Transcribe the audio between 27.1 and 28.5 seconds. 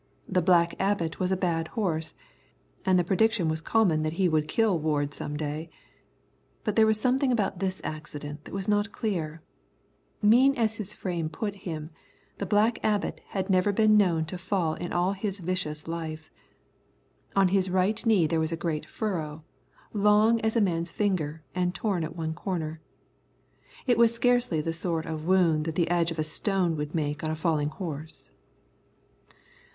on a falling horse.